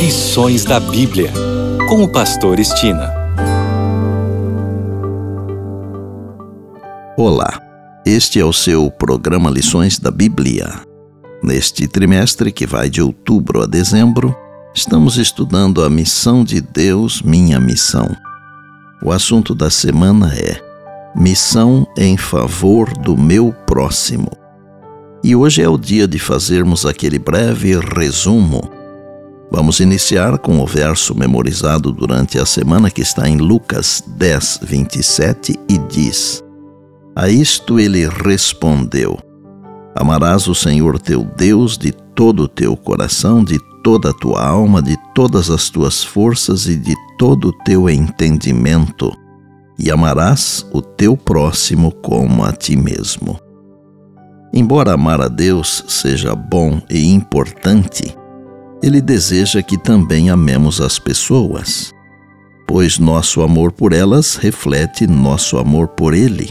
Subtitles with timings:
[0.00, 1.30] Lições da Bíblia,
[1.86, 3.12] com o Pastor Estina.
[7.18, 7.60] Olá,
[8.06, 10.72] este é o seu programa Lições da Bíblia.
[11.42, 14.34] Neste trimestre, que vai de outubro a dezembro,
[14.74, 18.08] estamos estudando a missão de Deus, minha missão.
[19.04, 20.58] O assunto da semana é
[21.14, 24.30] Missão em favor do meu próximo.
[25.22, 28.79] E hoje é o dia de fazermos aquele breve resumo.
[29.52, 35.58] Vamos iniciar com o verso memorizado durante a semana que está em Lucas 10, 27
[35.68, 36.42] e diz:
[37.16, 39.18] A isto ele respondeu:
[39.96, 44.80] Amarás o Senhor teu Deus de todo o teu coração, de toda a tua alma,
[44.80, 49.12] de todas as tuas forças e de todo o teu entendimento,
[49.76, 53.36] e amarás o teu próximo como a ti mesmo.
[54.52, 58.16] Embora amar a Deus seja bom e importante,
[58.82, 61.92] ele deseja que também amemos as pessoas,
[62.66, 66.50] pois nosso amor por elas reflete nosso amor por Ele.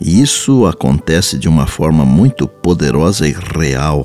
[0.00, 4.04] E isso acontece de uma forma muito poderosa e real.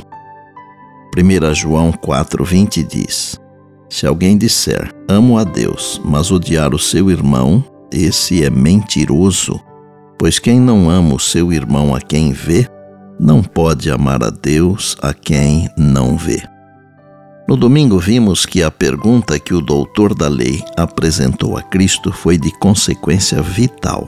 [1.17, 3.42] 1 João 4,20 diz:
[3.89, 9.59] Se alguém disser amo a Deus, mas odiar o seu irmão, esse é mentiroso,
[10.20, 12.67] pois quem não ama o seu irmão a quem vê,
[13.20, 16.56] não pode amar a Deus a quem não vê.
[17.48, 22.38] No domingo vimos que a pergunta que o doutor da lei apresentou a Cristo foi
[22.38, 24.06] de consequência vital.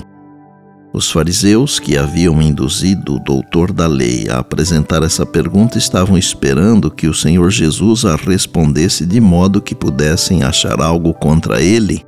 [0.92, 6.92] Os fariseus que haviam induzido o doutor da lei a apresentar essa pergunta estavam esperando
[6.92, 12.03] que o Senhor Jesus a respondesse de modo que pudessem achar algo contra ele,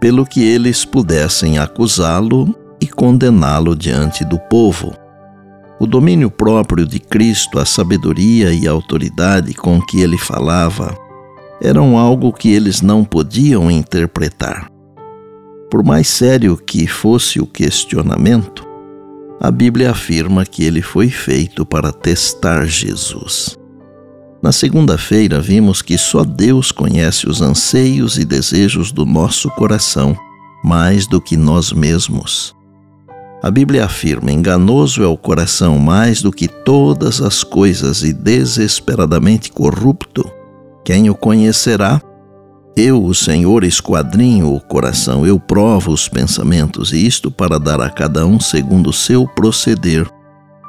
[0.00, 4.94] pelo que eles pudessem acusá-lo e condená-lo diante do povo.
[5.80, 10.94] O domínio próprio de Cristo, a sabedoria e a autoridade com que ele falava,
[11.62, 14.68] eram algo que eles não podiam interpretar.
[15.70, 18.68] Por mais sério que fosse o questionamento,
[19.40, 23.56] a Bíblia afirma que ele foi feito para testar Jesus.
[24.42, 30.14] Na segunda-feira, vimos que só Deus conhece os anseios e desejos do nosso coração
[30.62, 32.54] mais do que nós mesmos.
[33.42, 39.50] A Bíblia afirma: enganoso é o coração mais do que todas as coisas e desesperadamente
[39.50, 40.30] corrupto.
[40.84, 42.00] Quem o conhecerá?
[42.76, 47.90] Eu, o Senhor, esquadrinho o coração, eu provo os pensamentos, e isto para dar a
[47.90, 50.08] cada um segundo o seu proceder,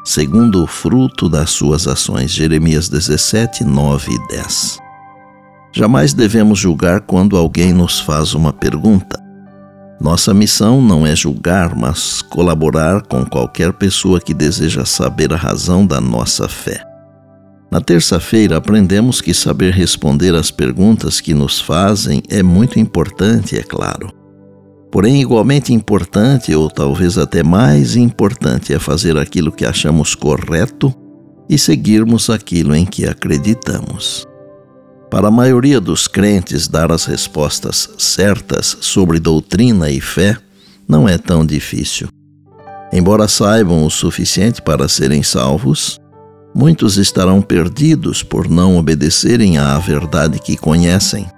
[0.04, 2.31] segundo o fruto das suas ações.
[2.31, 4.80] Jeremias 17, 9 e 10.
[5.74, 9.21] Jamais devemos julgar quando alguém nos faz uma pergunta.
[10.01, 15.85] Nossa missão não é julgar, mas colaborar com qualquer pessoa que deseja saber a razão
[15.85, 16.84] da nossa fé.
[17.72, 23.62] Na terça-feira, aprendemos que saber responder às perguntas que nos fazem é muito importante, é
[23.62, 24.12] claro.
[24.91, 30.91] Porém, igualmente importante, ou talvez até mais importante, é fazer aquilo que achamos correto
[31.47, 34.28] e seguirmos aquilo em que acreditamos.
[35.12, 40.38] Para a maioria dos crentes, dar as respostas certas sobre doutrina e fé
[40.88, 42.08] não é tão difícil.
[42.94, 46.00] Embora saibam o suficiente para serem salvos,
[46.56, 51.30] muitos estarão perdidos por não obedecerem à verdade que conhecem.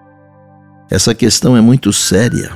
[0.88, 2.52] Essa questão é muito séria.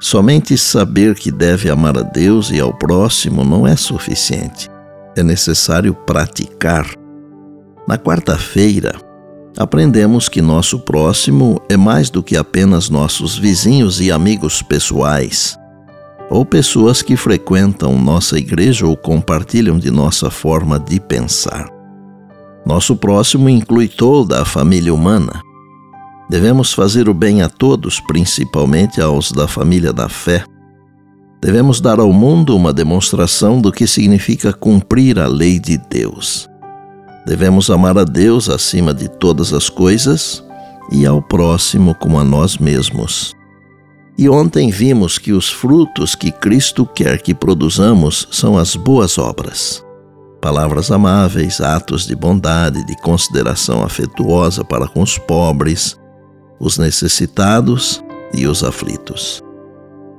[0.00, 4.70] Somente saber que deve amar a Deus e ao próximo não é suficiente.
[5.16, 6.86] É necessário praticar.
[7.88, 9.07] Na quarta-feira,
[9.58, 15.58] aprendemos que nosso próximo é mais do que apenas nossos vizinhos e amigos pessoais,
[16.30, 21.68] ou pessoas que frequentam nossa igreja ou compartilham de nossa forma de pensar.
[22.64, 25.40] Nosso próximo inclui toda a família humana.
[26.30, 30.44] Devemos fazer o bem a todos, principalmente aos da família da fé.
[31.42, 36.48] Devemos dar ao mundo uma demonstração do que significa cumprir a lei de Deus.
[37.28, 40.42] Devemos amar a Deus acima de todas as coisas
[40.90, 43.36] e ao próximo como a nós mesmos.
[44.16, 49.84] E ontem vimos que os frutos que Cristo quer que produzamos são as boas obras.
[50.40, 55.98] Palavras amáveis, atos de bondade, de consideração afetuosa para com os pobres,
[56.58, 58.02] os necessitados
[58.32, 59.44] e os aflitos.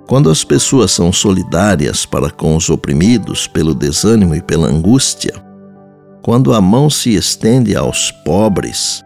[0.05, 5.48] Quando as pessoas são solidárias para com os oprimidos pelo desânimo e pela angústia,
[6.29, 9.03] quando a mão se estende aos pobres,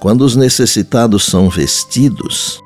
[0.00, 2.60] quando os necessitados são vestidos,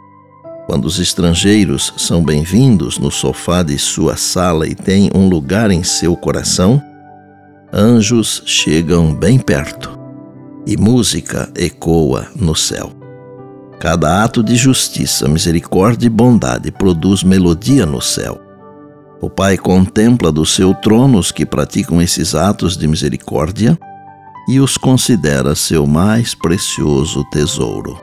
[0.67, 5.83] quando os estrangeiros são bem-vindos no sofá de sua sala e têm um lugar em
[5.83, 6.83] seu coração,
[7.71, 9.99] anjos chegam bem perto
[10.67, 12.91] e música ecoa no céu.
[13.79, 18.48] Cada ato de justiça, misericórdia e bondade produz melodia no céu.
[19.21, 23.79] O Pai contempla do seu trono os que praticam esses atos de misericórdia
[24.49, 28.01] e os considera seu mais precioso tesouro.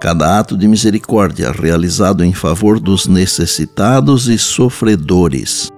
[0.00, 5.68] Cada ato de misericórdia realizado em favor dos necessitados e sofredores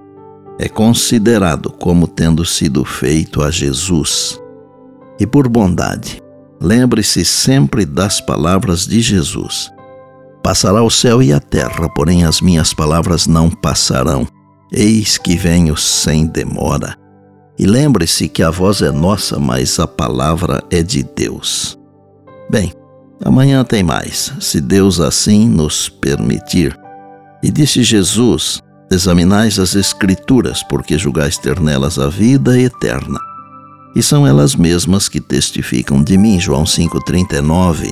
[0.59, 4.39] é considerado como tendo sido feito a Jesus.
[5.19, 6.21] E por bondade,
[6.59, 9.71] lembre-se sempre das palavras de Jesus.
[10.43, 14.27] Passará o céu e a terra, porém as minhas palavras não passarão.
[14.71, 16.95] Eis que venho sem demora.
[17.57, 21.77] E lembre-se que a voz é nossa, mas a palavra é de Deus.
[22.49, 22.73] Bem,
[23.23, 26.77] amanhã tem mais, se Deus assim nos permitir.
[27.41, 28.61] E disse Jesus:
[28.91, 33.19] Examinais as Escrituras, porque julgais ter nelas a vida eterna.
[33.95, 36.39] E são elas mesmas que testificam de mim.
[36.39, 37.91] João 5,39.